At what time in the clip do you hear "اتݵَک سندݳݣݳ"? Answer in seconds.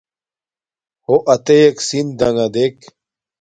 1.33-2.45